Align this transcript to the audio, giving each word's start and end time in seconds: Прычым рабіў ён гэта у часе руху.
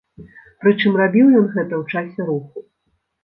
Прычым 0.63 0.95
рабіў 1.01 1.27
ён 1.41 1.45
гэта 1.57 1.73
у 1.81 1.83
часе 1.93 2.21
руху. 2.33 2.57